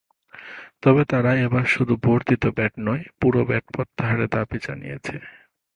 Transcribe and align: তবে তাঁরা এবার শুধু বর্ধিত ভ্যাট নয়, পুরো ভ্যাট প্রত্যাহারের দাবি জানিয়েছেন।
তবে 0.81 1.01
তাঁরা 1.05 1.31
এবার 1.45 1.65
শুধু 1.65 1.93
বর্ধিত 2.03 2.43
ভ্যাট 2.57 2.73
নয়, 2.79 3.03
পুরো 3.21 3.39
ভ্যাট 3.45 3.65
প্রত্যাহারের 3.73 4.29
দাবি 4.29 4.57
জানিয়েছেন। 4.67 5.21